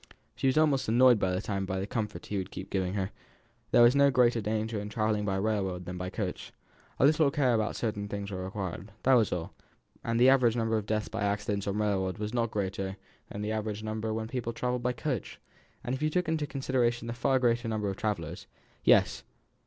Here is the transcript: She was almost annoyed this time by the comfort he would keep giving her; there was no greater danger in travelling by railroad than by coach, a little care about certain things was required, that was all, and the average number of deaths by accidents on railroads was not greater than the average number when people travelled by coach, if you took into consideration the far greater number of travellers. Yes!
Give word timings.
She 0.35 0.47
was 0.47 0.57
almost 0.57 0.89
annoyed 0.89 1.19
this 1.19 1.43
time 1.43 1.63
by 1.67 1.79
the 1.79 1.85
comfort 1.85 2.25
he 2.25 2.37
would 2.39 2.49
keep 2.49 2.71
giving 2.71 2.95
her; 2.95 3.11
there 3.69 3.83
was 3.83 3.95
no 3.95 4.09
greater 4.09 4.41
danger 4.41 4.79
in 4.79 4.89
travelling 4.89 5.25
by 5.25 5.35
railroad 5.35 5.85
than 5.85 5.95
by 5.99 6.09
coach, 6.09 6.51
a 6.97 7.05
little 7.05 7.29
care 7.29 7.53
about 7.53 7.75
certain 7.75 8.07
things 8.07 8.31
was 8.31 8.39
required, 8.43 8.91
that 9.03 9.13
was 9.13 9.31
all, 9.31 9.53
and 10.03 10.19
the 10.19 10.27
average 10.27 10.55
number 10.55 10.75
of 10.75 10.87
deaths 10.87 11.07
by 11.07 11.21
accidents 11.21 11.67
on 11.67 11.77
railroads 11.77 12.17
was 12.17 12.33
not 12.33 12.49
greater 12.49 12.97
than 13.29 13.43
the 13.43 13.51
average 13.51 13.83
number 13.83 14.11
when 14.11 14.27
people 14.27 14.53
travelled 14.53 14.81
by 14.81 14.91
coach, 14.91 15.39
if 15.85 16.01
you 16.01 16.09
took 16.09 16.27
into 16.27 16.47
consideration 16.47 17.05
the 17.05 17.13
far 17.13 17.37
greater 17.37 17.67
number 17.67 17.87
of 17.87 17.95
travellers. 17.95 18.47
Yes! 18.83 19.21